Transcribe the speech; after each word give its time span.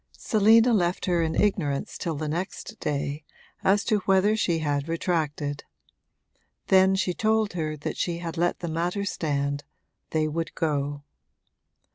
Selina 0.17 0.73
left 0.73 1.05
her 1.05 1.21
in 1.21 1.35
ignorance 1.35 1.95
till 1.95 2.15
the 2.15 2.27
next 2.27 2.79
day 2.79 3.23
as 3.63 3.83
to 3.83 3.99
whether 4.07 4.35
she 4.35 4.57
had 4.57 4.87
retracted; 4.89 5.63
then 6.69 6.95
she 6.95 7.13
told 7.13 7.53
her 7.53 7.77
that 7.77 7.97
she 7.97 8.17
had 8.17 8.35
let 8.35 8.61
the 8.61 8.67
matter 8.67 9.05
stand 9.05 9.63
they 10.09 10.27
would 10.27 10.55
go. 10.55 11.03